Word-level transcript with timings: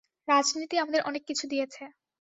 রাজনীতি 0.27 0.75
আমাদের 0.77 1.01
অনেক 1.03 1.23
কিছু 1.29 1.45
দিয়েছে। 1.47 1.83